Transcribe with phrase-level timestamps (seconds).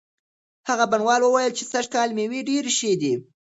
[0.69, 3.13] هغه بڼوال وویل چې سږکال مېوې ډېرې ښې دي.